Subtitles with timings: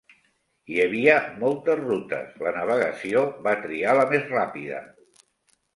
[0.75, 4.83] Hi havia moltes rutes, la navegació va triar la més ràpida.